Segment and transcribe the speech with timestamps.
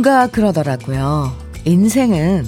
[0.00, 1.30] 누군가 그러더라고요.
[1.66, 2.46] 인생은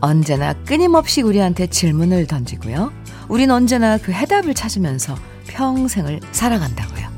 [0.00, 2.92] 언제나 끊임없이 우리한테 질문을 던지고요.
[3.28, 5.16] 우린 언제나 그 해답을 찾으면서
[5.48, 7.08] 평생을 살아간다고요.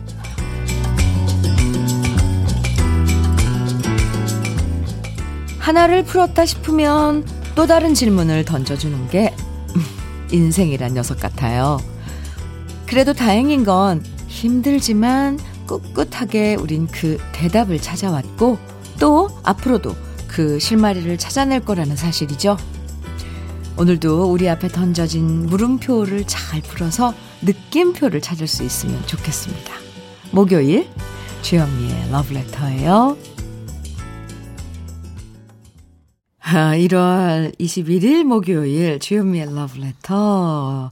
[5.58, 9.34] 하나를 풀었다 싶으면 또 다른 질문을 던져주는 게
[10.32, 11.78] 인생이란 녀석 같아요.
[12.86, 19.94] 그래도 다행인 건 힘들지만 꿋꿋하게 우린 그 대답을 찾아왔고 또 앞으로도
[20.28, 22.56] 그 실마리를 찾아낼 거라는 사실이죠.
[23.76, 27.12] 오늘도 우리 앞에 던져진 물음표를 잘 풀어서
[27.42, 29.74] 느낌표를 찾을 수 있으면 좋겠습니다.
[30.30, 30.88] 목요일
[31.42, 33.16] 주현미의 러브레터예요.
[36.46, 40.90] 아, 1월 21일 목요일 주현미의 러브레터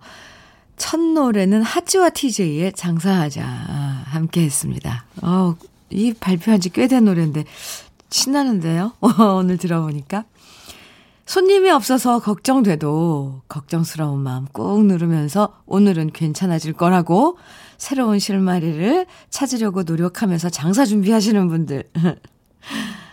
[0.77, 5.05] 첫 노래는 하츠와 TJ의 장사하자 함께 했습니다.
[5.23, 5.55] 어,
[5.91, 7.45] 이 발표한 지 꽤 된 노래인데
[8.13, 8.93] 신나는데요.
[9.37, 10.25] 오늘 들어보니까.
[11.25, 17.39] 손님이 없어서 걱정돼도 걱정스러운 마음 꾹 누르면서 오늘은 괜찮아질 거라고
[17.79, 21.85] 새로운 실마리를 찾으려고 노력하면서 장사 준비하시는 분들.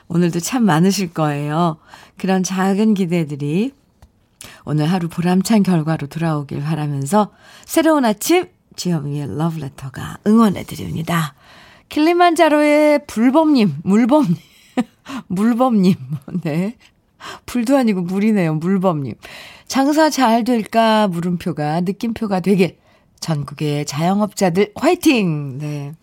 [0.10, 1.78] 오늘도 참 많으실 거예요.
[2.18, 3.74] 그런 작은 기대들이
[4.66, 7.32] 오늘 하루 보람찬 결과로 돌아오길 바라면서
[7.66, 11.36] 새로운 아침 지영이의 러브레터가 응원해드립니다.
[11.90, 14.36] 킬리만자로의 불범님, 물범님,
[15.28, 15.96] 물범님,
[16.44, 16.76] 네.
[17.46, 19.16] 불도 아니고 물이네요, 물범님.
[19.68, 22.78] 장사 잘 될까 물음표가 느낌표가 되길.
[23.20, 25.58] 전국의 자영업자들 화이팅!
[25.60, 25.94] 네.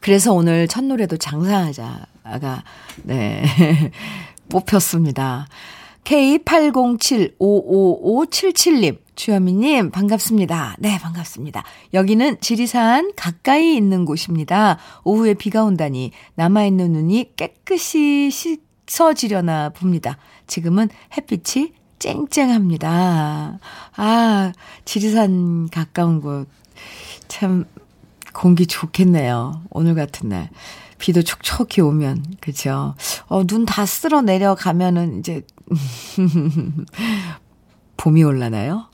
[0.00, 2.64] 그래서 오늘 첫 노래도 장사하자가,
[3.04, 3.42] 네.
[4.50, 5.46] 뽑혔습니다.
[6.08, 10.76] K80755577님, 주현미님, 반갑습니다.
[10.78, 11.62] 네, 반갑습니다.
[11.92, 14.78] 여기는 지리산 가까이 있는 곳입니다.
[15.04, 18.30] 오후에 비가 온다니 남아있는 눈이 깨끗이
[18.86, 20.16] 씻어지려나 봅니다.
[20.46, 23.58] 지금은 햇빛이 쨍쨍합니다.
[23.96, 24.52] 아,
[24.86, 26.48] 지리산 가까운 곳.
[27.28, 27.66] 참,
[28.32, 29.60] 공기 좋겠네요.
[29.68, 30.48] 오늘 같은 날.
[30.96, 32.94] 비도 촉촉히 오면, 그죠?
[33.26, 35.42] 어, 눈 다 쓸어 내려가면은 이제,
[37.96, 38.88] 봄이 올라나요?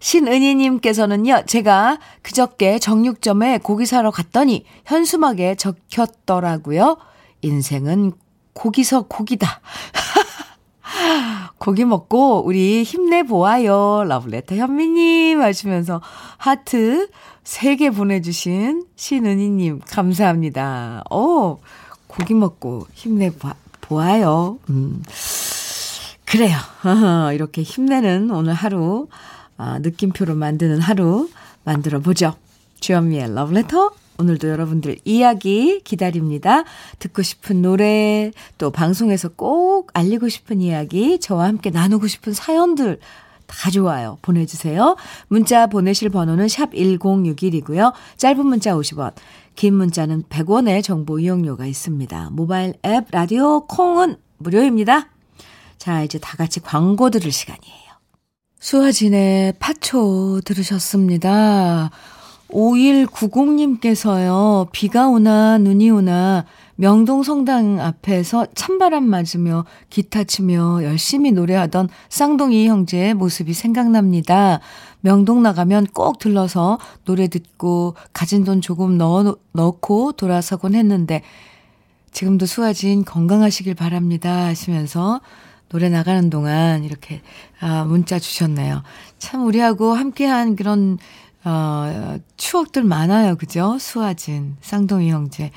[0.00, 6.96] 신은희님께서는요, 제가 그저께 정육점에 고기 사러 갔더니 현수막에 적혔더라고요.
[7.42, 8.12] 인생은
[8.54, 9.60] 고기서 고기다.
[11.58, 14.04] 고기 먹고 우리 힘내보아요.
[14.04, 16.00] 러브레터 현미님 하시면서
[16.38, 17.08] 하트
[17.44, 21.04] 3개 보내주신 신은희님 감사합니다.
[21.10, 21.58] 오,
[22.06, 24.58] 고기 먹고 힘내보아요.
[24.70, 25.02] 음.
[26.30, 26.56] 그래요.
[27.34, 29.08] 이렇게 힘내는 오늘 하루,
[29.56, 31.28] 아, 느낌표로 만드는 하루
[31.64, 32.34] 만들어 보죠.
[32.78, 33.90] 주현미의 러브레터.
[34.18, 36.62] 오늘도 여러분들 이야기 기다립니다.
[37.00, 43.00] 듣고 싶은 노래, 또 방송에서 꼭 알리고 싶은 이야기, 저와 함께 나누고 싶은 사연들
[43.46, 44.18] 다 좋아요.
[44.22, 44.94] 보내주세요.
[45.26, 47.92] 문자 보내실 번호는 샵 1061이고요.
[48.18, 49.14] 짧은 문자 50원,
[49.56, 52.28] 긴 문자는 100원의 정보 이용료가 있습니다.
[52.30, 55.08] 모바일 앱 라디오 콩은 무료입니다.
[55.80, 57.90] 자, 이제 다 같이 광고 들을 시간이에요.
[58.58, 61.90] 수아진의 파초 들으셨습니다.
[62.50, 66.44] 5190님께서요, 비가 오나 눈이 오나
[66.76, 74.60] 명동 성당 앞에서 찬바람 맞으며 기타 치며 열심히 노래하던 쌍둥이 형제의 모습이 생각납니다.
[75.00, 81.22] 명동 나가면 꼭 들러서 노래 듣고 가진 돈 조금 넣어, 넣고 돌아서곤 했는데
[82.12, 85.22] 지금도 수아진 건강하시길 바랍니다 하시면서
[85.70, 87.22] 노래 나가는 동안 이렇게
[87.60, 88.82] 아, 문자 주셨네요.
[89.18, 90.98] 참 우리하고 함께한 그런
[91.44, 93.36] 어, 추억들 많아요.
[93.36, 93.78] 그죠?
[93.78, 95.50] 수아진, 쌍둥이 형제.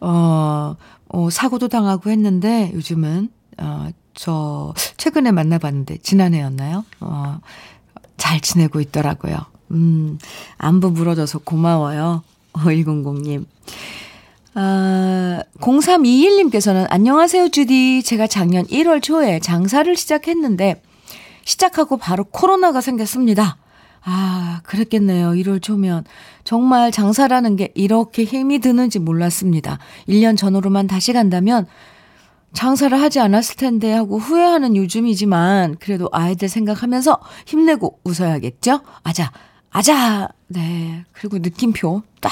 [0.00, 0.76] 어,
[1.08, 6.84] 어, 사고도 당하고 했는데 요즘은 어, 저 최근에 만나봤는데 지난해였나요?
[7.00, 7.40] 어,
[8.16, 9.36] 잘 지내고 있더라고요.
[9.70, 10.18] 음,
[10.58, 12.22] 안부 물어줘서 고마워요.
[12.52, 13.46] 5100님.
[14.54, 18.02] 아, 0321님께서는 안녕하세요, 주디.
[18.02, 20.82] 제가 작년 1월 초에 장사를 시작했는데
[21.44, 23.56] 시작하고 바로 코로나가 생겼습니다.
[24.04, 25.30] 아, 그랬겠네요.
[25.30, 26.04] 1월 초면.
[26.44, 29.78] 정말 장사라는 게 이렇게 힘이 드는지 몰랐습니다.
[30.08, 31.66] 1년 전으로만 다시 간다면
[32.52, 38.80] 장사를 하지 않았을 텐데 하고 후회하는 요즘이지만 그래도 아이들 생각하면서 힘내고 웃어야겠죠?
[39.02, 39.32] 아자,
[39.70, 40.28] 아자!
[40.52, 41.04] 네.
[41.12, 42.30] 그리고 느낌표 딱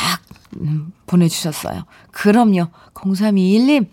[0.61, 1.85] 음, 보내주셨어요.
[2.11, 2.69] 그럼요.
[2.95, 3.87] 0321님.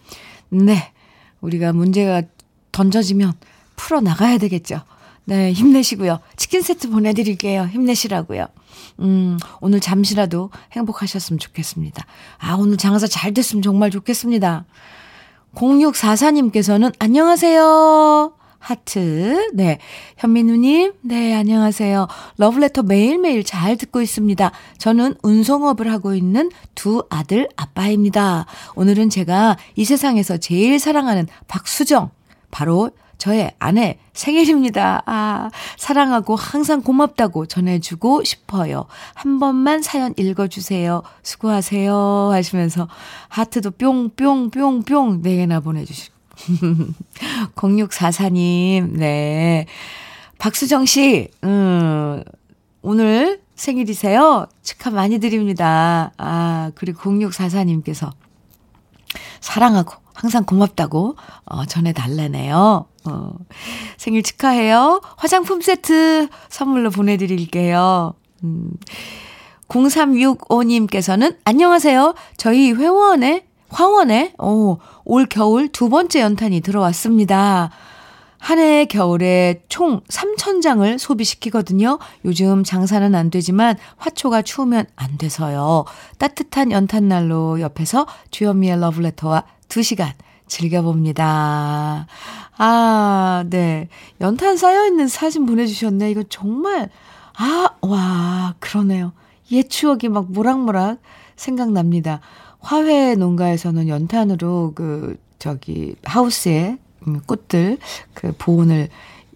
[0.49, 0.93] 네.
[1.41, 2.23] 우리가 문제가
[2.71, 3.33] 던져지면
[3.75, 4.81] 풀어나가야 되겠죠.
[5.25, 5.51] 네.
[5.51, 6.19] 힘내시고요.
[6.35, 7.65] 치킨 세트 보내드릴게요.
[7.65, 8.47] 힘내시라고요.
[8.99, 12.05] 음, 오늘 잠시라도 행복하셨으면 좋겠습니다.
[12.39, 14.65] 아, 오늘 장사 잘 됐으면 정말 좋겠습니다.
[15.55, 18.33] 0644님께서는 안녕하세요.
[18.59, 19.49] 하트.
[19.53, 19.79] 네.
[20.17, 22.07] 현민우님, 네, 안녕하세요.
[22.37, 24.51] 러브레터 매일매일 잘 듣고 있습니다.
[24.77, 28.45] 저는 운송업을 하고 있는 두 아들 아빠입니다.
[28.75, 32.09] 오늘은 제가 이 세상에서 제일 사랑하는 박수정,
[32.51, 35.01] 바로 저의 아내 생일입니다.
[35.05, 38.85] 아, 사랑하고 항상 고맙다고 전해주고 싶어요.
[39.15, 41.01] 한 번만 사연 읽어주세요.
[41.23, 42.29] 수고하세요.
[42.31, 42.87] 하시면서
[43.29, 46.16] 하트도 뿅뿅뿅뿅 네 개나 보내주시고.
[47.55, 49.65] 0644님, 네.
[50.37, 52.23] 박수정 씨, 음,
[52.81, 54.47] 오늘 생일이세요?
[54.61, 56.11] 축하 많이 드립니다.
[56.17, 58.11] 아, 그리고 0644님께서
[59.41, 62.85] 사랑하고 항상 고맙다고 어, 전해달라네요.
[63.05, 63.31] 어,
[63.97, 65.01] 생일 축하해요.
[65.17, 68.13] 화장품 세트 선물로 보내드릴게요.
[68.43, 68.71] 음,
[69.67, 72.15] 0365님께서는 안녕하세요.
[72.37, 77.69] 저희 회원에 화원에 오, 올 겨울 두 번째 연탄이 들어왔습니다.
[78.39, 81.99] 한 해 겨울에 총 3천장을 소비시키거든요.
[82.23, 85.85] 요즘 장사는 안 되지만 화초가 추우면 안 돼서요.
[86.17, 90.11] 따뜻한 연탄난로 옆에서 주현미의 러브레터와 2시간
[90.47, 92.07] 즐겨봅니다.
[92.57, 93.89] 아, 네.
[94.21, 96.09] 연탄 쌓여있는 사진 보내주셨네.
[96.11, 96.89] 이거 정말,
[97.37, 99.11] 아, 와, 그러네요.
[99.51, 100.99] 옛 추억이 막 모락모락
[101.35, 102.21] 생각납니다.
[102.67, 106.77] 화훼 농가에서는 연탄으로 그, 저기, 하우스에
[107.07, 107.77] 음, 꽃들,
[108.13, 108.89] 그 보온을,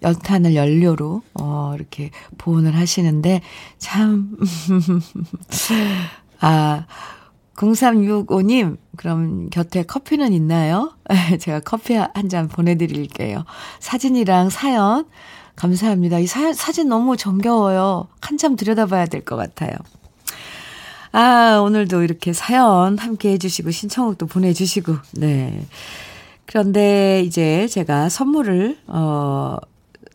[0.03, 3.41] 연탄을 연료로, 어, 이렇게 보온을 하시는데,
[3.77, 4.35] 참,
[6.41, 6.85] 아,
[7.55, 10.91] 0365님, 그럼 곁에 커피는 있나요?
[11.39, 13.45] 제가 커피 한 잔 보내드릴게요.
[13.79, 15.05] 사진이랑 사연,
[15.55, 16.19] 감사합니다.
[16.19, 18.07] 이 사, 사진 너무 정겨워요.
[18.19, 19.71] 한참 들여다봐야 될 것 같아요.
[21.11, 25.65] 아, 오늘도 이렇게 사연 함께 해주시고, 신청곡도 보내주시고, 네.
[26.45, 29.57] 그런데 이제 제가 선물을, 어,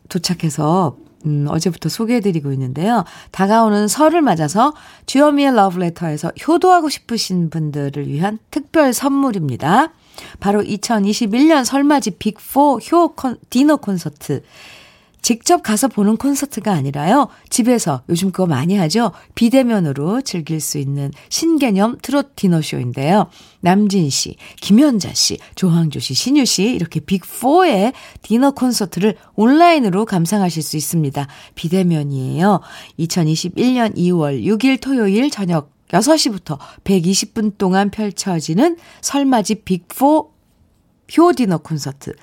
[0.09, 3.03] 도착해서, 음, 어제부터 소개해드리고 있는데요.
[3.31, 4.73] 다가오는 설을 맞아서
[5.05, 9.91] 주여미의 러브레터에서 효도하고 싶으신 분들을 위한 특별 선물입니다.
[10.39, 14.43] 바로 2021년 설맞이 빅4 효 콘, 디너 콘서트.
[15.27, 17.27] 직접 가서 보는 콘서트가 아니라요.
[17.49, 19.11] 집에서 요즘 그거 많이 하죠.
[19.35, 23.27] 비대면으로 즐길 수 있는 신개념 트롯 디너쇼인데요.
[23.59, 27.91] 남진 씨, 김현자 씨, 조항조 씨, 신유 씨 이렇게 빅4의
[28.21, 31.27] 디너 콘서트를 온라인으로 감상하실 수 있습니다.
[31.55, 32.61] 비대면이에요.
[32.97, 40.36] 2021년 2월 6일 토요일 저녁 6시부터 120분 동안 펼쳐지는 설맞이 빅4
[41.17, 42.13] 효 디너 콘서트.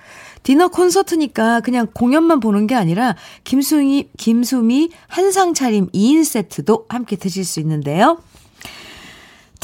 [0.42, 7.44] 디너 콘서트니까 그냥 공연만 보는 게 아니라 김수미, 김수미 한상 차림 2인 세트도 함께 드실
[7.44, 8.18] 수 있는데요.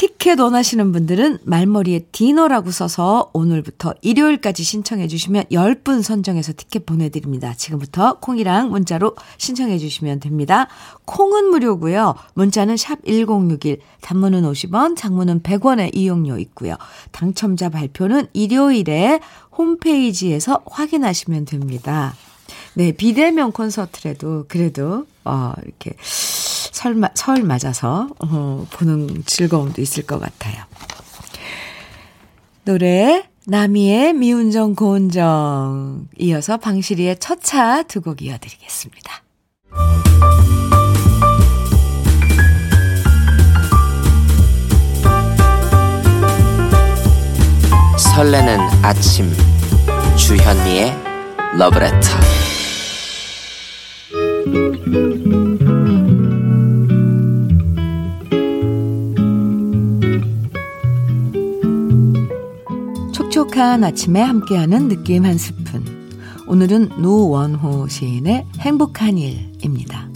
[0.00, 7.52] 티켓 원하시는 분들은 말머리에 디너라고 써서 오늘부터 일요일까지 신청해 주시면 10분 선정해서 티켓 보내드립니다.
[7.52, 10.68] 지금부터 콩이랑 문자로 신청해 주시면 됩니다.
[11.04, 12.14] 콩은 무료고요.
[12.32, 16.76] 문자는 샵 1061, 단문은 50원, 장문은 100원의 이용료 있고요.
[17.12, 19.20] 당첨자 발표는 일요일에
[19.52, 22.14] 홈페이지에서 확인하시면 됩니다.
[22.72, 25.92] 네, 비대면 콘서트라도 그래도 어 이렇게
[26.72, 30.64] 설, 설 맞아서 어, 보는 즐거움도 있을 것 같아요.
[32.64, 39.22] 노래 나미의 미운정 고운정 이어서 방실이의 첫차 두 곡 이어드리겠습니다.
[48.16, 49.30] 설레는 아침
[50.16, 50.92] 주현미의
[51.58, 52.08] 러브레터
[63.50, 65.84] 촉촉한 아침에 함께하는 느낌 한 스푼.
[66.46, 70.08] 오늘은 노원호 시인의 행복한 일입니다.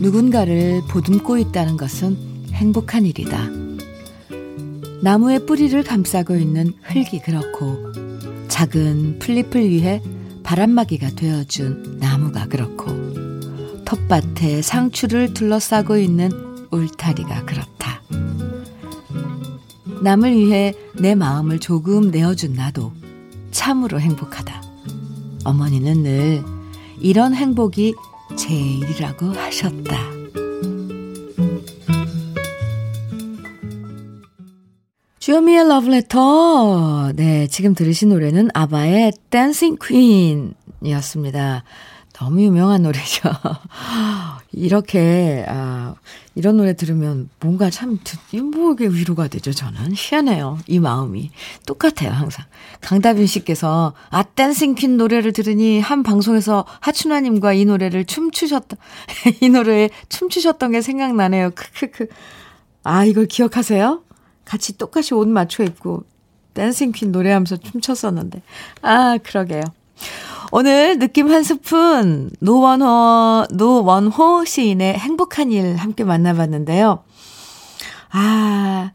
[0.00, 2.16] 누군가를 보듬고 있다는 것은
[2.52, 3.48] 행복한 일이다.
[5.02, 7.92] 나무의 뿌리를 감싸고 있는 흙이 그렇고,
[8.48, 10.02] 작은 풀잎을 위해
[10.42, 12.86] 바람막이가 되어준 나무가 그렇고,
[13.84, 18.02] 텃밭에 상추를 둘러싸고 있는 울타리가 그렇다.
[20.02, 22.92] 남을 위해 내 마음을 조금 내어준 나도
[23.50, 24.62] 참으로 행복하다.
[25.44, 26.44] 어머니는 늘
[27.00, 27.94] 이런 행복이
[28.36, 30.18] 제일이라고 하셨다.
[35.18, 37.12] 주요미의 러브레터.
[37.14, 39.76] 네, 지금 들으신 노래는 아바의 댄싱
[40.80, 41.64] 퀸이었습니다.
[42.14, 43.30] 너무 유명한 노래죠.
[44.52, 45.94] 이렇게, 아,
[46.34, 47.98] 이런 노래 들으면 뭔가 참,
[48.32, 49.92] 뭐게 위로가 되죠, 저는.
[49.94, 50.58] 희한해요.
[50.66, 51.30] 이 마음이.
[51.66, 52.46] 똑같아요, 항상.
[52.80, 58.76] 강다빈 씨께서, 아, Dancing Queen 노래를 들으니 한 방송에서 하춘화님과 이 노래를 춤추셨다,
[59.42, 61.50] 이 노래에 춤추셨던 게 생각나네요.
[61.54, 62.08] 크크크.
[62.84, 64.02] 아, 이걸 기억하세요?
[64.44, 66.04] 같이 똑같이 옷 맞춰 입고,
[66.54, 68.42] Dancing Queen 노래하면서 춤췄었는데.
[68.82, 69.62] 아, 그러게요.
[70.50, 77.04] 오늘 느낌 한 스푼 노원호 노원호 시인의 행복한 일 함께 만나봤는데요.
[78.10, 78.92] 아,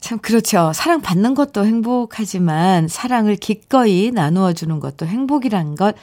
[0.00, 0.72] 참 그렇죠.
[0.74, 5.94] 사랑 받는 것도 행복하지만 사랑을 기꺼이 나누어 주는 것도 행복이란 것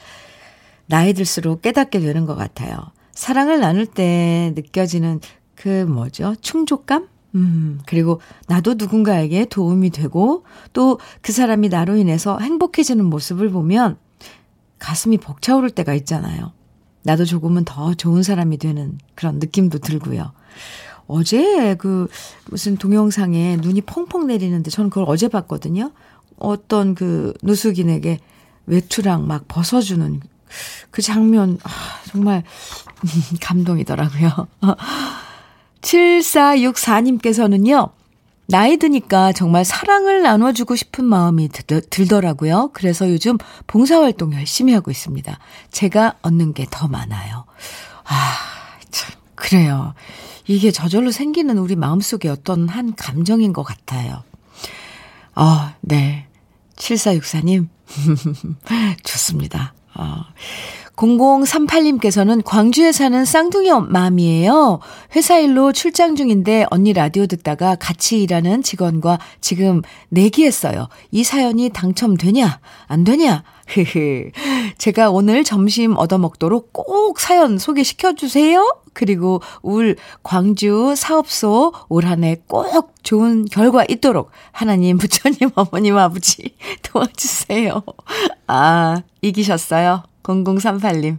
[0.86, 2.78] 나이 들수록 깨닫게 되는 것 같아요.
[3.12, 5.20] 사랑을 나눌 때 느껴지는
[5.54, 6.34] 그 뭐죠?
[6.40, 7.08] 충족감?
[7.34, 13.98] 음, 그리고 나도 누군가에게 도움이 되고 또 그 사람이 나로 인해서 행복해지는 모습을 보면
[14.78, 16.52] 가슴이 벅차오를 때가 있잖아요.
[17.02, 20.32] 나도 조금은 더 좋은 사람이 되는 그런 느낌도 들고요.
[21.06, 22.08] 어제 그
[22.50, 25.92] 무슨 동영상에 눈이 펑펑 내리는데 저는 그걸 어제 봤거든요.
[26.38, 28.18] 어떤 그 누수긴에게
[28.66, 30.20] 외투랑 막 벗어주는
[30.90, 31.68] 그 장면, 아,
[32.06, 32.42] 정말
[33.42, 34.48] 감동이더라고요.
[35.80, 37.90] 7464님께서는요,
[38.46, 41.48] 나이 드니까 정말 사랑을 나눠주고 싶은 마음이
[41.90, 42.70] 들더라고요.
[42.72, 45.38] 그래서 요즘 봉사활동 열심히 하고 있습니다.
[45.72, 47.44] 제가 얻는 게 더 많아요.
[48.04, 48.36] 아,
[48.90, 49.94] 참, 그래요.
[50.46, 54.22] 이게 저절로 생기는 우리 마음속에 어떤 한 감정인 것 같아요.
[55.34, 56.26] 아, 네.
[56.76, 57.68] 7464님.
[59.04, 59.74] 좋습니다.
[59.94, 60.22] 어.
[60.96, 64.80] 0038님께서는 광주에 사는 쌍둥이 맘이에요.
[65.14, 70.88] 회사 일로 출장 중인데 언니 라디오 듣다가 같이 일하는 직원과 지금 내기했어요.
[71.10, 72.60] 이 사연이 당첨되냐?
[72.86, 73.44] 안 되냐?
[73.68, 74.30] 흐흐.
[74.78, 78.80] 제가 오늘 점심 얻어먹도록 꼭 사연 소개시켜 주세요.
[78.94, 86.54] 그리고 울 광주 사업소 올 한 해 꼭 좋은 결과 있도록 하나님, 부처님, 어머님, 아버지
[86.82, 87.82] 도와주세요.
[88.46, 90.02] 아, 이기셨어요.
[90.26, 91.18] 0038님.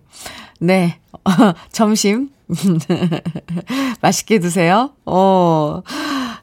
[0.60, 1.00] 네.
[1.72, 2.30] 점심.
[4.02, 4.92] 맛있게 드세요.
[5.06, 5.82] 어,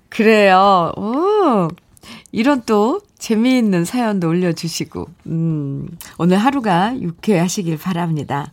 [0.09, 0.93] 그래요.
[0.97, 1.69] 오,
[2.33, 8.53] 이런 또 재미있는 사연도 올려주시고, 음, 오늘 하루가 유쾌하시길 바랍니다.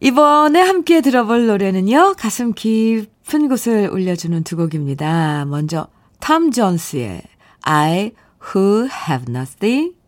[0.00, 5.44] 이번에 함께 들어볼 노래는요, 가슴 깊은 곳을 울려주는 두 곡입니다.
[5.46, 5.88] 먼저,
[6.20, 7.22] 탐 존스의
[7.62, 8.12] I
[8.54, 9.99] Who Have Nothing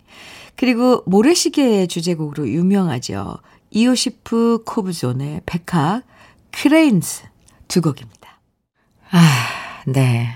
[0.57, 3.39] 그리고 모래시계의 주제곡으로 유명하죠.
[3.71, 6.03] 이오시프 코브존의 백학
[6.53, 7.23] Cranes
[7.69, 8.41] 두 곡입니다.
[9.11, 9.19] 아,
[9.87, 10.29] 네.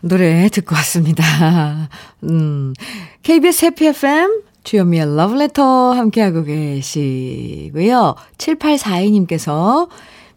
[0.00, 1.88] 노래 듣고 왔습니다.
[2.24, 2.74] 음,
[3.22, 8.14] KBS 해피 FM 주현미의 러브레터 함께하고 계시고요.
[8.36, 9.88] 7842님께서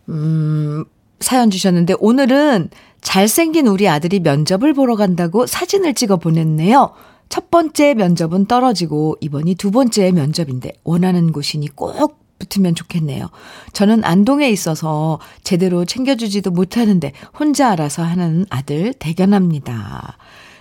[0.09, 0.85] 음,
[1.19, 2.69] 사연 주셨는데 오늘은
[3.01, 6.91] 잘생긴 우리 아들이 면접을 보러 간다고 사진을 찍어 보냈네요.
[7.31, 13.29] 첫 번째 면접은 떨어지고 이번이 두 번째 면접인데 원하는 곳이니 꼭 붙으면 좋겠네요.
[13.71, 20.17] 저는 안동에 있어서 제대로 챙겨주지도 못하는데 혼자 알아서 하는 아들 대견합니다.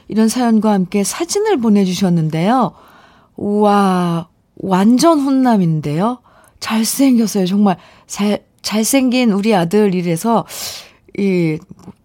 [0.06, 2.72] 이런 사연과 함께 사진을 보내주셨는데요.
[3.36, 6.20] 우와, 완전 훈남인데요.
[6.60, 7.46] 잘생겼어요.
[7.46, 10.46] 정말 잘, 잘생긴 우리 아들 이래서,
[11.18, 11.58] 이,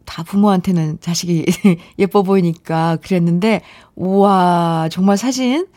[0.06, 1.46] 다 부모한테는 자식이
[2.00, 3.62] 예뻐 보이니까 그랬는데,
[3.96, 5.68] 우와, 정말 사진,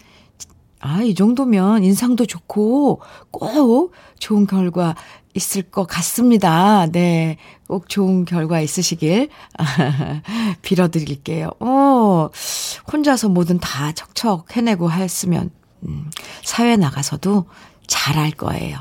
[0.80, 4.94] 아, 이 정도면 인상도 좋고 꼭 좋은 결과
[5.35, 6.87] 있을 것 같습니다.
[6.87, 7.37] 네.
[7.66, 9.28] 꼭 좋은 결과 있으시길
[10.62, 11.50] 빌어드릴게요.
[11.61, 12.30] 어,
[12.92, 15.50] 혼자서 뭐든 다 척척 해내고 했으면,
[15.87, 16.11] 음,
[16.44, 17.47] 사회 나가서도
[17.87, 18.78] 잘할 거예요.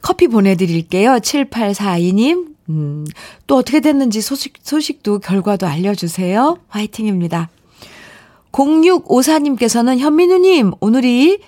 [0.00, 1.14] 커피 보내드릴게요.
[1.14, 2.53] 7842님.
[2.68, 3.04] 음,
[3.46, 6.58] 또 어떻게 됐는지 소식, 소식도 결과도 알려주세요.
[6.68, 7.50] 화이팅입니다.
[8.52, 11.40] 0654님께서는 현민우님, 오늘이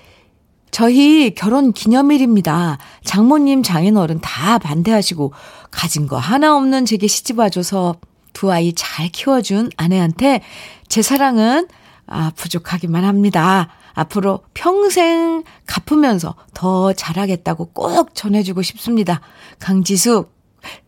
[0.71, 2.79] 저희 결혼 기념일입니다.
[3.05, 5.33] 장모님, 장인어른 다 반대하시고
[5.71, 7.97] 가진 거 하나 없는 제게 시집 와줘서
[8.33, 10.43] 두 아이 잘 키워준 아내한테
[10.89, 11.69] 제 사랑은
[12.07, 13.69] 아, 부족하기만 합니다.
[13.95, 19.21] 앞으로 평생 갚으면서 더 잘하겠다고 꼭 전해주고 싶습니다.
[19.59, 20.27] 강지수,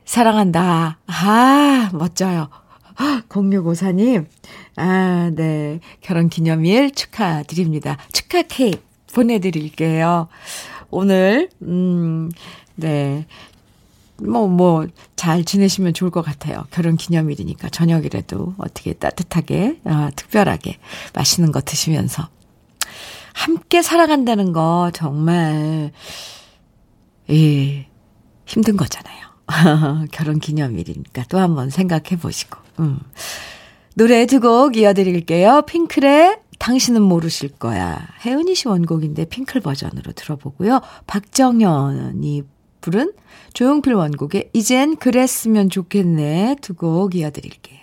[0.04, 0.98] 사랑한다.
[1.06, 2.48] 아, 멋져요.
[3.28, 4.26] 0654님,
[4.76, 5.80] 아, 네.
[6.00, 7.96] 결혼 기념일 축하드립니다.
[8.12, 8.80] 축하 케이크
[9.12, 10.28] 보내드릴게요.
[10.90, 12.30] 오늘, 음,
[12.74, 13.26] 네.
[14.20, 16.64] 뭐, 뭐, 잘 지내시면 좋을 것 같아요.
[16.70, 20.78] 결혼 기념일이니까 저녁이라도 어떻게 따뜻하게, 아, 특별하게
[21.14, 22.28] 맛있는 거 드시면서.
[23.32, 25.92] 함께 살아간다는 거 정말,
[27.30, 27.86] 예,
[28.46, 29.27] 힘든 거잖아요.
[30.12, 32.58] 결혼 기념일이니까 또 한번 생각해 보시고.
[32.80, 33.00] 음.
[33.94, 35.62] 노래 두 곡 이어드릴게요.
[35.66, 38.06] 핑클의 당신은 모르실 거야.
[38.24, 40.80] 혜은이 씨 원곡인데 핑클 버전으로 들어보고요.
[41.06, 42.42] 박정현이
[42.80, 43.12] 부른
[43.54, 47.77] 조용필 원곡의 이젠 그랬으면 좋겠네 두 곡 이어드릴게요.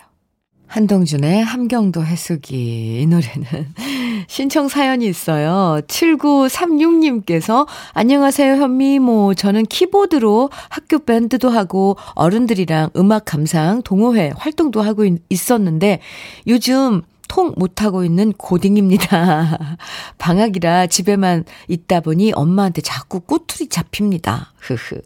[0.67, 3.01] 한동준의 함경도 해수기.
[3.01, 3.73] 이 노래는
[4.27, 5.81] 신청 사연이 있어요.
[5.87, 9.35] 7936님께서 안녕하세요 현미모.
[9.35, 15.99] 저는 키보드로 학교 밴드도 하고 어른들이랑 음악 감상 동호회 활동도 하고 있었는데
[16.47, 19.77] 요즘 통 못하고 있는 고딩입니다.
[20.17, 24.53] 방학이라 집에만 있다 보니 엄마한테 자꾸 꼬투리 잡힙니다.
[24.59, 25.01] 흐흐.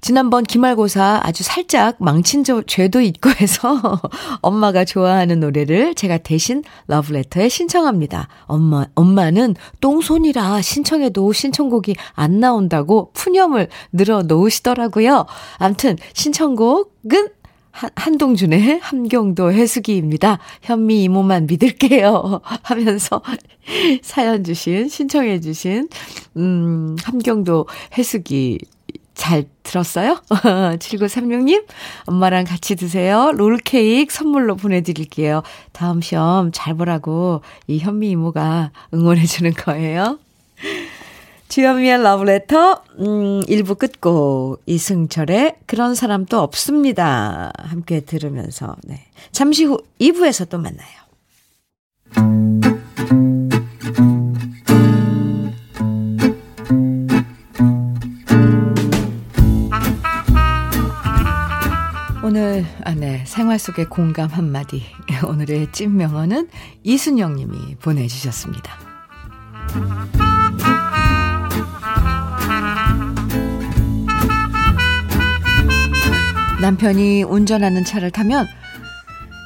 [0.00, 3.80] 지난번 기말고사 아주 살짝 망친 죄도 있고 해서
[4.40, 8.28] 엄마가 좋아하는 노래를 제가 대신 러브레터에 신청합니다.
[8.44, 15.26] 엄마, 엄마는 똥손이라 신청해도 신청곡이 안 나온다고 푸념을 늘어 놓으시더라고요.
[15.58, 17.28] 암튼 신청곡은
[17.72, 20.38] 한, 한동준의 함경도 해수기입니다.
[20.62, 22.40] 현미 이모만 믿을게요.
[22.62, 23.22] 하면서
[24.02, 25.88] 사연 주신, 신청해 주신,
[26.36, 27.66] 음, 함경도
[27.96, 28.58] 해수기
[29.20, 30.18] 잘 들었어요?
[30.80, 31.66] 7936님,
[32.06, 33.32] 엄마랑 같이 드세요.
[33.34, 35.42] 롤케이크 선물로 보내드릴게요.
[35.72, 40.18] 다음 시험 잘 보라고 이 현미 이모가 응원해주는 거예요.
[41.48, 47.52] 주현미의 러브레터, 음, 1부 끝곡, 이승철의 그런 사람도 없습니다.
[47.58, 49.04] 함께 들으면서, 네.
[49.32, 52.69] 잠시 후 2부에서 또 만나요.
[62.30, 63.24] 오늘, 아, 네.
[63.26, 64.84] 생활 속의 공감 한마디.
[65.26, 66.48] 오늘의 찐 명언은
[66.84, 68.72] 이순영 님이 보내주셨습니다.
[76.60, 78.46] 남편이 운전하는 차를 타면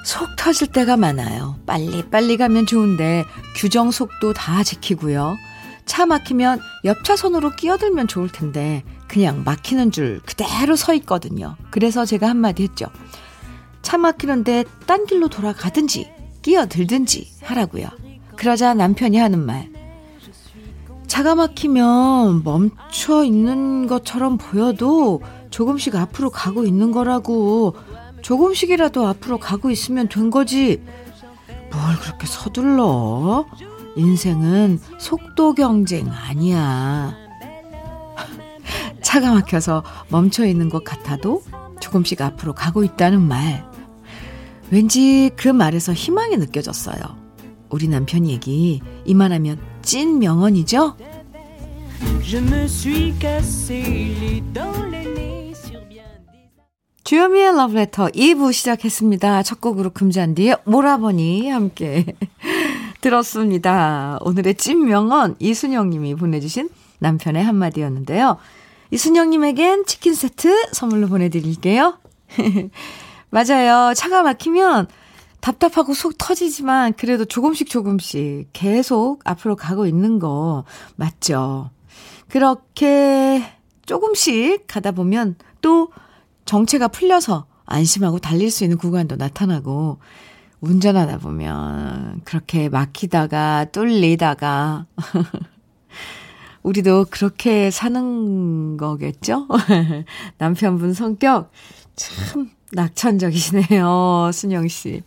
[0.04, 1.58] 속 터질 때가 많아요.
[1.64, 3.24] 빨리 빨리 가면 좋은데
[3.56, 5.38] 규정 속도 다 지키고요.
[5.86, 8.82] 차 막히면 옆 차선으로 끼어들면 좋을 텐데
[9.14, 11.54] 그냥 막히는 줄 그대로 서 있거든요.
[11.70, 12.86] 그래서 제가 한마디 했죠.
[13.80, 16.10] 차 막히는데 딴 길로 돌아가든지
[16.42, 17.90] 끼어들든지 하라고요.
[18.34, 19.70] 그러자 남편이 하는 말.
[21.06, 27.76] 차가 막히면 멈춰 있는 것처럼 보여도 조금씩 앞으로 가고 있는 거라고.
[28.20, 30.82] 조금씩이라도 앞으로 가고 있으면 된 거지.
[31.70, 33.46] 뭘 그렇게 서둘러?
[33.94, 37.23] 인생은 속도 경쟁 아니야.
[39.04, 41.42] 차가 막혀서 멈춰 있는 것 같아도
[41.78, 43.64] 조금씩 앞으로 가고 있다는 말.
[44.70, 46.96] 왠지 그 말에서 희망이 느껴졌어요.
[47.68, 50.96] 우리 남편 얘기 이만하면 찐 명언이죠?
[57.04, 59.42] 주요미의 러브레터 2부 시작했습니다.
[59.42, 62.06] 첫 곡으로 금잔디의 모라버니 함께
[63.02, 64.18] 들었습니다.
[64.22, 68.38] 오늘의 찐 명언 이순영 님이 보내주신 남편의 한마디였는데요.
[68.94, 71.98] 이순영님에겐 치킨 세트 선물로 보내드릴게요.
[73.28, 73.92] 맞아요.
[73.94, 74.86] 차가 막히면
[75.40, 81.70] 답답하고 속 터지지만 그래도 조금씩 조금씩 계속 앞으로 가고 있는 거 맞죠?
[82.28, 83.42] 그렇게
[83.84, 85.90] 조금씩 가다 보면 또
[86.44, 89.98] 정체가 풀려서 안심하고 달릴 수 있는 구간도 나타나고
[90.60, 94.86] 운전하다 보면 그렇게 막히다가 뚫리다가
[96.64, 99.46] 우리도 그렇게 사는 거겠죠?
[100.38, 101.50] 남편분 성격
[101.96, 105.02] 참 낙천적이시네요, 순영 씨.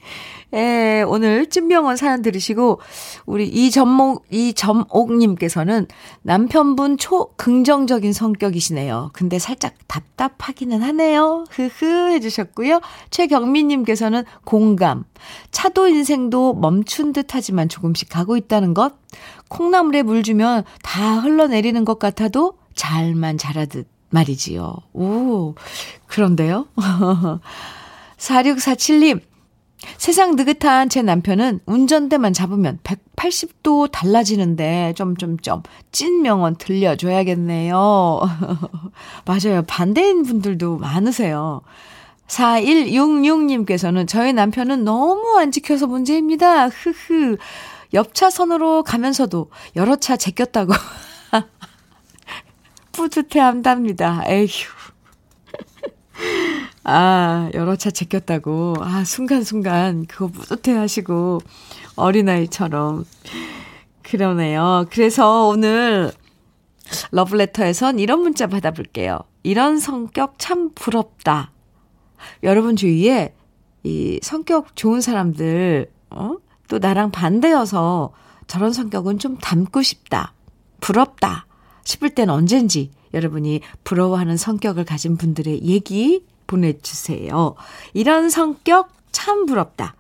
[0.54, 2.80] 예, 오늘 찐병원 사연 들으시고,
[3.26, 5.88] 우리 이점목, 이점옥님께서는
[6.22, 9.10] 남편분 초 긍정적인 성격이시네요.
[9.12, 11.44] 근데 살짝 답답하기는 하네요.
[11.50, 12.80] 흐흐 해주셨고요.
[13.10, 15.04] 최경민님께서는 공감.
[15.52, 18.94] 차도 인생도 멈춘 듯 하지만 조금씩 가고 있다는 것.
[19.50, 24.76] 콩나물에 물 주면 다 흘러내리는 것 같아도 잘만 자라듯 말이지요.
[24.94, 25.56] 오,
[26.08, 26.68] 그런데요?
[28.18, 29.22] 4647님,
[29.98, 38.22] 세상 느긋한 제 남편은 운전대만 잡으면 180도 달라지는데, 점점점, 찐 명언 들려줘야겠네요.
[39.26, 39.64] 맞아요.
[39.68, 41.62] 반대인 분들도 많으세요.
[42.28, 46.68] 4166님께서는 저희 남편은 너무 안 지켜서 문제입니다.
[46.68, 47.38] 흐흐.
[47.94, 50.74] 옆차 선으로 가면서도 여러 차 제꼈다고.
[52.98, 54.24] 뿌듯해 한답니다.
[54.28, 54.48] 에휴.
[56.84, 58.78] 아, 여러 차 제꼈다고.
[58.80, 61.42] 아, 순간순간 그거 뿌듯해 하시고,
[61.96, 63.06] 어린아이처럼.
[64.02, 64.88] 그러네요.
[64.90, 66.12] 그래서 오늘
[67.12, 69.20] 러브레터에선 이런 문자 받아볼게요.
[69.44, 71.52] 이런 성격 참 부럽다.
[72.42, 73.36] 여러분 주위에
[73.84, 76.38] 이 성격 좋은 사람들, 어?
[76.68, 78.14] 또 나랑 반대여서
[78.48, 80.34] 저런 성격은 좀 닮고 싶다.
[80.80, 81.47] 부럽다.
[81.88, 87.56] 싶을 땐 언젠지 여러분이 부러워하는 성격을 가진 분들의 얘기 보내주세요.
[87.94, 89.96] 이런 성격 참 부럽다.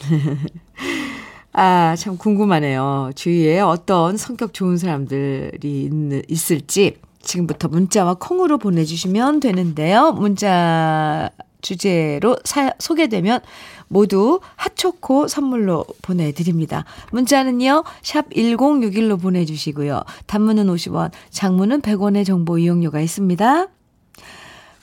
[1.52, 3.10] 아, 참 궁금하네요.
[3.14, 10.12] 주위에 어떤 성격 좋은 사람들이 있, 있을지 지금부터 문자와 콩으로 보내주시면 되는데요.
[10.12, 11.30] 문자
[11.62, 13.40] 주제로 사, 소개되면
[13.88, 16.84] 모두 핫초코 선물로 보내드립니다.
[17.10, 20.02] 문자는요, 샵 1061로 보내주시고요.
[20.26, 23.66] 단문은 50원, 장문은 100원의 정보 이용료가 있습니다.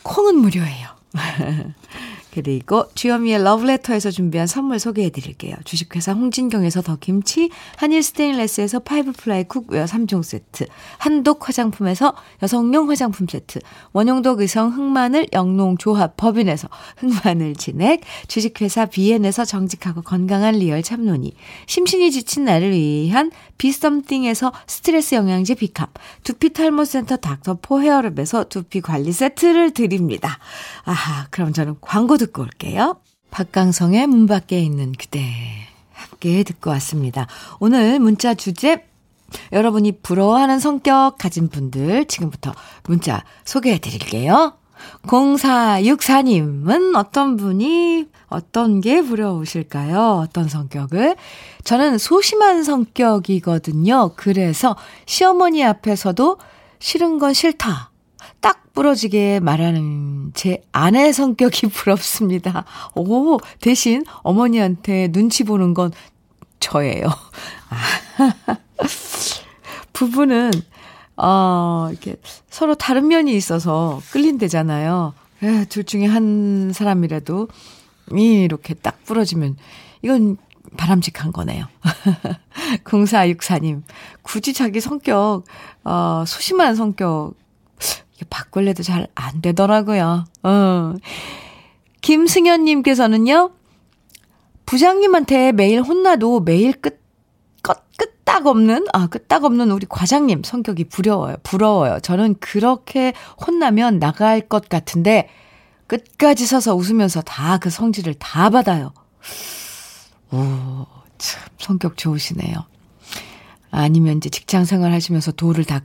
[0.03, 0.89] 콩은 무료예요.
[2.35, 5.55] 그리고 주현미의 러브레터에서 준비한 선물 소개해 드릴게요.
[5.63, 10.65] 주식회사 홍진경에서 더 김치, 한일 스테인레스에서 five ply cookware 3종 세트,
[10.97, 13.59] 한독 화장품에서 여성용 화장품 세트,
[13.93, 16.67] 원용덕 의성 흑마늘 영농조합 법인에서
[16.97, 21.35] 흑마늘 진액, 주식회사 비엔에서 정직하고 건강한 real 참노니,
[21.67, 25.89] 심신이 지친 나를 위한 Be Something에서 스트레스 영양제 비캅,
[26.25, 30.37] 두피 탈모 센터 닥터포 헤어랩에서 두피 관리 세트를 드립니다.
[30.83, 32.97] 아하, 그럼 저는 광고 듣고 올게요.
[33.31, 35.23] 박강성의 문 밖에 있는 그대.
[35.91, 37.27] 함께 듣고 왔습니다.
[37.59, 38.85] 오늘 문자 주제,
[39.51, 44.53] 여러분이 부러워하는 성격 가진 분들 지금부터 문자 소개해 드릴게요.
[45.03, 50.19] 0464님은 어떤 분이 어떤 게 부러우실까요?
[50.23, 51.15] 어떤 성격을?
[51.63, 54.11] 저는 소심한 성격이거든요.
[54.15, 56.38] 그래서 시어머니 앞에서도
[56.79, 57.91] 싫은 건 싫다.
[58.45, 62.63] 딱 부러지게 말하는 제 아내 성격이 부럽습니다.
[62.93, 65.91] 오, 대신 어머니한테 눈치 보는 건
[66.60, 67.08] 저예요.
[69.93, 70.51] 부부는,
[71.17, 75.15] 어, 이렇게 서로 다른 면이 있어서 끌린대잖아요.
[75.41, 77.47] 에, 둘 중에 한 사람이라도
[78.15, 79.58] 이렇게 딱 부러지면
[80.03, 80.38] 이건
[80.77, 81.65] 바람직한 거네요.
[82.84, 83.81] 0464님,
[84.21, 85.45] 굳이 자기 성격,
[85.84, 87.34] 어, 소심한 성격,
[88.15, 90.25] 이게 바꿀래도 잘 안 되더라고요.
[90.43, 90.93] 어.
[92.01, 93.51] 김승현님께서는요,
[94.65, 97.01] 부장님한테 매일 혼나도 매일 끝,
[97.62, 101.36] 끝, 끄딱 없는, 아, 끄딱 없는 우리 과장님 성격이 부러워요.
[101.43, 101.99] 부러워요.
[102.01, 103.13] 저는 그렇게
[103.45, 105.30] 혼나면 나갈 것 같은데,
[105.88, 108.93] 끝까지 서서 웃으면서 다 그 성질을 다 받아요.
[110.32, 110.86] 오,
[111.17, 112.56] 참, 성격 좋으시네요.
[113.71, 115.82] 아니면 이제 직장 생활 하시면서 도를 다,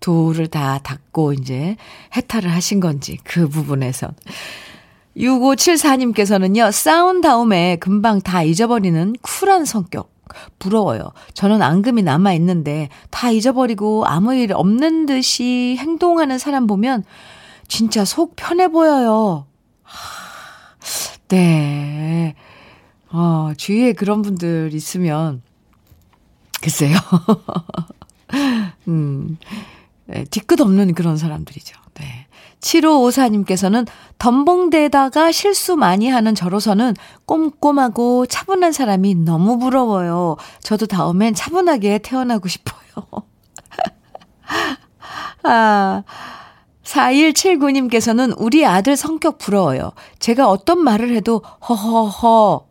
[0.00, 1.76] 도를 다 닦고 이제
[2.16, 4.08] 해탈을 하신 건지, 그 부분에서.
[5.16, 10.10] 6574님께서는요, 싸운 다음에 금방 다 잊어버리는 쿨한 성격.
[10.60, 11.12] 부러워요.
[11.34, 17.04] 저는 앙금이 남아있는데 다 잊어버리고 아무 일 없는 듯이 행동하는 사람 보면
[17.66, 19.46] 진짜 속 편해 보여요.
[21.28, 22.34] 네.
[23.12, 25.42] 어, 주위에 그런 분들 있으면,
[26.60, 26.96] 글쎄요.
[28.88, 29.36] 음,
[30.10, 31.76] 네, 뒤끝 없는 그런 사람들이죠.
[31.94, 32.26] 네.
[32.60, 33.86] 7554님께서는
[34.18, 36.94] 덤벙대다가 실수 많이 하는 저로서는
[37.24, 40.36] 꼼꼼하고 차분한 사람이 너무 부러워요.
[40.62, 42.80] 저도 다음엔 차분하게 태어나고 싶어요.
[45.44, 46.02] 아,
[46.84, 49.92] 4179님께서는 우리 아들 성격 부러워요.
[50.18, 52.66] 제가 어떤 말을 해도 허허허,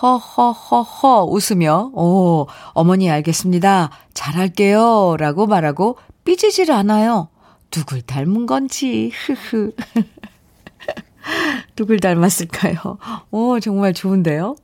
[0.00, 3.90] 허허허허 웃으며, 오, 어머니 알겠습니다.
[4.14, 5.16] 잘할게요.
[5.18, 5.98] 라고 말하고
[6.34, 7.28] 삐지질 않아요.
[7.72, 9.72] 누굴 닮은 건지, 흐흐.
[11.74, 12.98] 누굴 닮았을까요?
[13.32, 14.54] 오, 정말 좋은데요?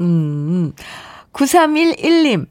[0.00, 0.72] 음,
[1.32, 2.46] 9311님.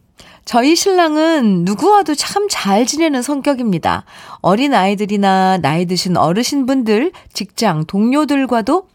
[0.46, 4.06] 저희 신랑은 누구와도 참 잘 지내는 성격입니다.
[4.40, 8.88] 어린 아이들이나 나이 드신 어르신분들, 직장 동료들과도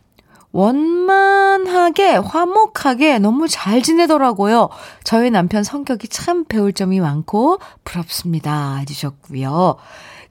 [0.56, 4.70] 원만하게, 화목하게 너무 잘 지내더라고요.
[5.04, 8.76] 저희 남편 성격이 참 배울 점이 많고 부럽습니다.
[8.76, 9.76] 해주셨고요.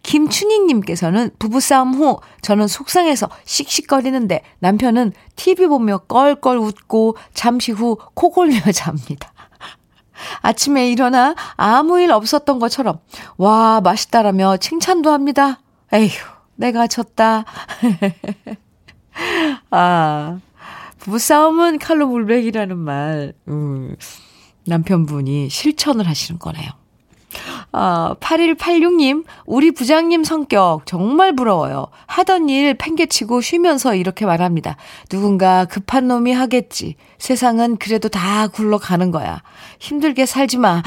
[0.01, 8.59] 김춘희님께서는 부부싸움 후 저는 속상해서 씩씩거리는데 남편은 TV 보며 껄껄 웃고 잠시 후 코 골며
[8.73, 9.31] 잡니다.
[10.41, 12.99] 아침에 일어나 아무 일 없었던 것처럼
[13.37, 15.59] 와 맛있다라며 칭찬도 합니다.
[15.93, 16.09] 에휴
[16.55, 17.45] 내가 졌다.
[19.71, 20.39] 아
[20.99, 23.95] 부부싸움은 칼로 물백이라는 말 음,
[24.65, 26.71] 남편분이 실천을 하시는 거네요.
[27.71, 31.87] 아, 8186님, 우리 부장님 성격 정말 부러워요.
[32.07, 34.77] 하던 일 팽개치고 쉬면서 이렇게 말합니다.
[35.09, 36.95] 누군가 급한 놈이 하겠지.
[37.17, 39.43] 세상은 그래도 다 굴러가는 거야.
[39.79, 40.81] 힘들게 살지 마.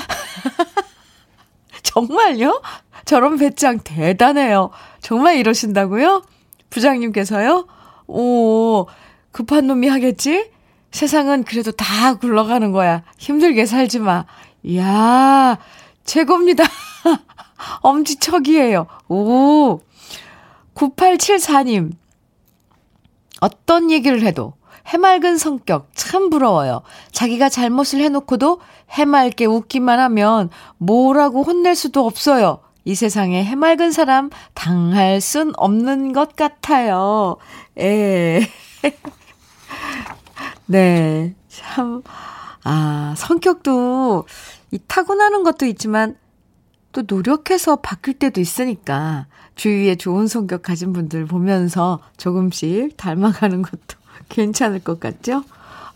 [1.83, 2.63] 정말요?
[3.05, 4.71] 저런 배짱 대단해요.
[5.01, 6.23] 정말 이러신다고요?
[6.71, 7.67] 부장님께서요?
[8.09, 8.87] 오,
[9.31, 10.51] 급한 놈이 하겠지?
[10.91, 13.03] 세상은 그래도 다 굴러가는 거야.
[13.19, 14.25] 힘들게 살지 마.
[14.65, 15.59] 이야,
[16.05, 16.65] 최고입니다.
[17.83, 18.87] 엄지척이에요.
[19.09, 19.81] 오.
[20.75, 21.93] 9874님.
[23.41, 24.55] 어떤 얘기를 해도
[24.87, 26.83] 해맑은 성격 참 부러워요.
[27.13, 32.61] 자기가 잘못을 해놓고도 해맑게 웃기만 하면 뭐라고 혼낼 수도 없어요.
[32.89, 37.37] 이 세상에 해맑은 사람 당할 순 없는 것 같아요.
[37.79, 38.41] 에.
[40.65, 41.35] 네.
[41.49, 42.03] 참,
[42.65, 44.25] 아, 성격도
[44.71, 46.17] 이 타고나는 것도 있지만
[46.93, 53.99] 또 노력해서 바뀔 때도 있으니까 주위에 좋은 성격 가진 분들 보면서 조금씩 닮아가는 것도
[54.31, 55.45] 괜찮을 것 같죠?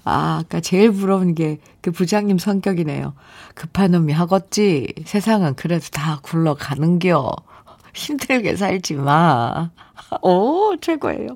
[0.04, 3.12] 아, 아까 제일 부러운 게 그 부장님 성격이네요.
[3.54, 4.94] 급한 놈이 하겠지.
[5.04, 7.34] 세상은 그래도 다 굴러가는겨.
[7.92, 9.70] 힘들게 살지 마.
[10.22, 11.28] 오, 최고예요.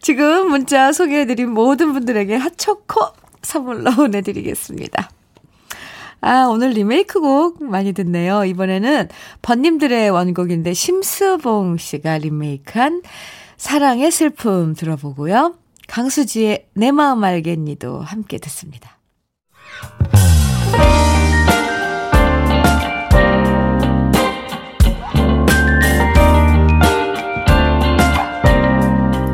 [0.00, 3.06] 지금 문자 소개해드린 모든 분들에게 핫초코
[3.42, 5.10] 선물로 보내드리겠습니다.
[6.20, 8.44] 아, 오늘 리메이크 곡 많이 듣네요.
[8.44, 9.08] 이번에는
[9.42, 13.02] 번님들의 원곡인데 심수봉 씨가 리메이크한
[13.56, 15.54] 사랑의 슬픔 들어보고요.
[15.88, 18.98] 강수지의 내 마음 알겠니도 함께 듣습니다.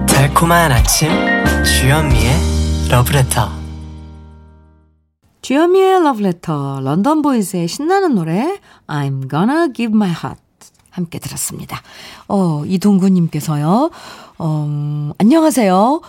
[0.07, 1.11] 달콤한 아침
[1.65, 2.33] 주현미의
[2.91, 3.49] 러브레터
[5.43, 10.41] 주현미의 러브레터 런던 보이즈의 신나는 노래 I'm gonna give my heart
[10.91, 11.81] 함께 들었습니다.
[12.29, 13.91] 어, 이동구님께서요.
[14.39, 16.01] 어, 안녕하세요.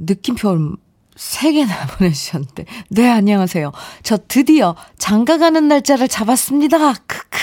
[0.00, 0.76] 느낌표
[1.16, 2.64] 3개나 보내주셨는데.
[2.88, 3.72] 네, 안녕하세요.
[4.02, 6.94] 저 드디어 장가 가는 날짜를 잡았습니다.
[7.06, 7.38] 크크.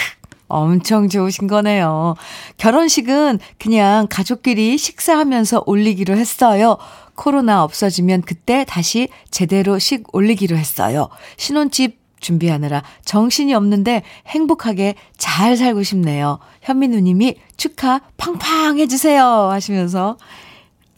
[0.49, 2.15] 엄청 좋으신 거네요.
[2.55, 6.77] 결혼식은 그냥 가족끼리 식사하면서 올리기로 했어요.
[7.15, 11.09] 코로나 없어지면 그때 다시 제대로 식 올리기로 했어요.
[11.35, 16.39] 신혼집 준비하느라 정신이 없는데 행복하게 잘 살고 싶네요.
[16.61, 19.23] 현미 누님이 축하 팡팡 해주세요.
[19.23, 20.17] 하시면서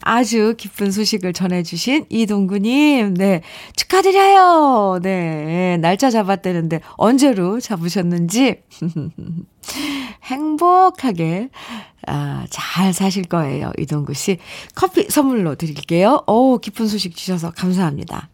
[0.02, 3.42] 아주 기쁜 소식을 전해주신 이동구님, 네,
[3.76, 5.00] 축하드려요.
[5.02, 8.62] 네, 날짜 잡았다는데 언제로 잡으셨는지
[10.24, 11.50] 행복하게
[12.06, 13.72] 아, 잘 사실 거예요.
[13.78, 14.38] 이동구 씨.
[14.74, 16.22] 커피 선물로 드릴게요.
[16.26, 18.30] 오, 기쁜 소식 주셔서 감사합니다.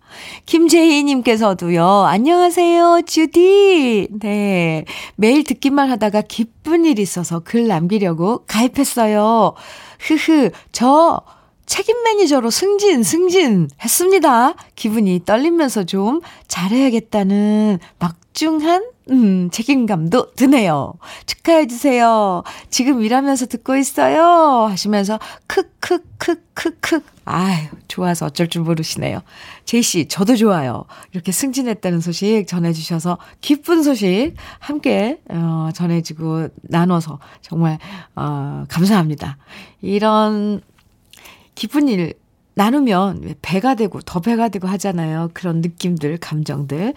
[0.47, 4.09] 김재희님께서도요, 안녕하세요, 주디.
[4.21, 4.85] 네.
[5.17, 9.55] 매일 듣기만 하다가 기쁜 일 있어서 글 남기려고 가입했어요.
[9.99, 11.21] 흐흐, 저
[11.67, 14.55] 책임 매니저로 승진, 승진 했습니다.
[14.77, 20.95] 기분이 떨리면서 좀 잘해야겠다는 막중한 음, 책임감도 드네요.
[21.27, 22.43] 축하해주세요.
[22.71, 24.67] 지금 일하면서 듣고 있어요.
[24.69, 27.01] 하시면서, 크크크크크.
[27.25, 29.21] 아유, 좋아서 어쩔 줄 모르시네요.
[29.65, 30.87] 제이씨, 저도 좋아요.
[31.13, 37.79] 이렇게 승진했다는 소식 전해주셔서, 기쁜 소식 함께, 어, 전해주고, 나눠서, 정말,
[38.17, 39.39] 어, 감사합니다.
[39.83, 40.63] 이런
[41.57, 42.15] 기쁜 일
[42.55, 45.31] 나누면 배가 되고 더 배가 되고 하잖아요.
[45.35, 46.95] 그런 느낌들, 감정들.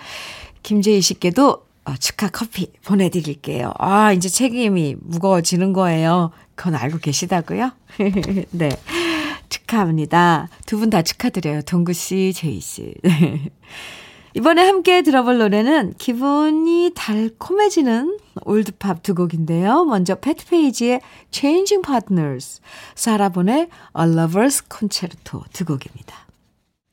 [0.62, 3.74] 김재희 씨께도 어, 축하 커피 보내드릴게요.
[3.80, 6.30] 아, 이제 책임이 무거워지는 거예요.
[6.56, 7.72] 그건 알고 계시다고요?
[8.52, 8.70] 네.
[9.50, 10.48] 축하합니다.
[10.68, 11.64] 두 분 다 축하드려요.
[11.64, 12.94] 동구 씨, 제이 씨.
[14.40, 19.84] 이번에 함께 들어볼 노래는 기분이 달콤해지는 올드팝 두 곡인데요.
[19.84, 22.62] 먼저 패트페이지의 Changing Partners,
[22.96, 26.29] 사라본의 A Lover's Concerto 두 곡입니다.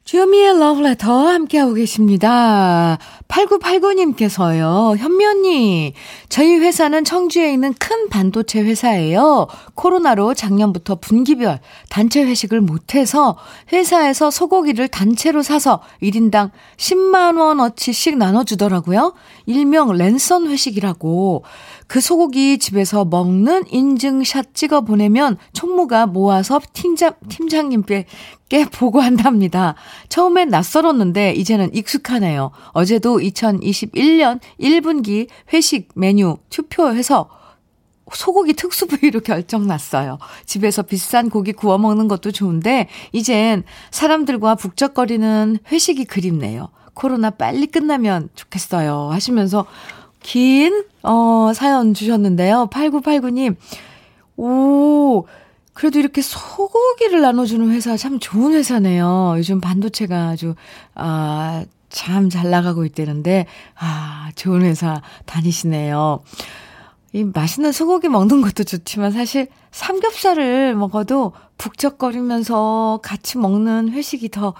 [0.06, 2.96] 주요미의 러브레터 함께하고 계십니다.
[3.26, 5.94] 8989님께서요, 현미 언니,
[6.28, 9.48] 저희 회사는 청주에 있는 큰 반도체 회사예요.
[9.74, 13.36] 코로나로 작년부터 분기별 단체 회식을 못해서
[13.72, 19.12] 회사에서 소고기를 단체로 사서 1인당 10만원어치씩 나눠주더라고요.
[19.46, 21.42] 일명 랜선 회식이라고.
[21.86, 28.06] 그 소고기 집에서 먹는 인증샷 찍어 보내면 총무가 모아서 팀장, 팀장님께
[28.72, 29.74] 보고한답니다.
[30.08, 32.50] 처음엔 낯설었는데 이제는 익숙하네요.
[32.72, 37.28] 어제도 2021년 1분기 회식 메뉴 투표해서
[38.12, 40.18] 소고기 특수 부위로 결정났어요.
[40.44, 46.68] 집에서 비싼 고기 구워 먹는 것도 좋은데 이젠 사람들과 북적거리는 회식이 그립네요.
[46.94, 49.10] 코로나 빨리 끝나면 좋겠어요.
[49.10, 49.66] 하시면서
[50.26, 52.68] 긴, 어, 사연 주셨는데요.
[52.72, 53.54] 8989님.
[54.36, 55.24] 오,
[55.72, 59.34] 그래도 이렇게 소고기를 나눠주는 회사 참 좋은 회사네요.
[59.36, 60.56] 요즘 반도체가 아주,
[60.96, 63.46] 아, 참 잘 나가고 있다는데,
[63.78, 66.24] 아, 좋은 회사 다니시네요.
[67.12, 74.54] 이 맛있는 소고기 먹는 것도 좋지만 사실 삼겹살을 먹어도 북적거리면서 같이 먹는 회식이 더,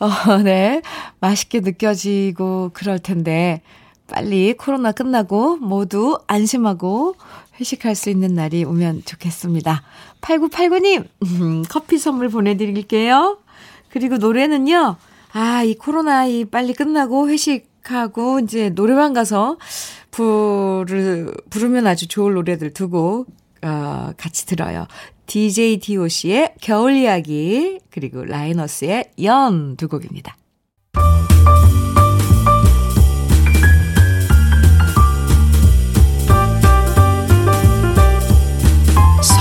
[0.00, 0.82] 어, 네,
[1.18, 3.62] 맛있게 느껴지고 그럴 텐데,
[4.12, 7.14] 빨리 코로나 끝나고 모두 안심하고
[7.58, 9.82] 회식할 수 있는 날이 오면 좋겠습니다.
[10.20, 13.38] 8989님, 음, 커피 선물 보내드릴게요.
[13.88, 14.96] 그리고 노래는요,
[15.32, 19.56] 아, 이 코로나 이 빨리 끝나고 회식하고 이제 노래방 가서
[20.10, 23.24] 부르, 부르면 아주 좋을 노래들 두고,
[23.62, 24.86] 어, 같이 들어요.
[25.24, 30.36] DJ DOC의 겨울 이야기, 그리고 라이너스의 연 두 곡입니다.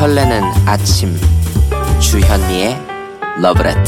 [0.01, 1.15] 설레는 아침
[2.01, 2.75] 주현미의
[3.39, 3.81] 러브레터